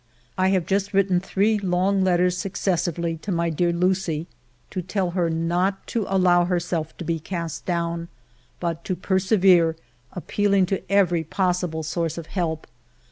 [0.35, 4.25] I have just written three long letters succes sively to my dear Lucie,
[4.71, 8.07] to tell her not to allow herself to be cast down,
[8.59, 9.75] but to persevere,
[10.13, 12.65] appeal ing to every possible source of help.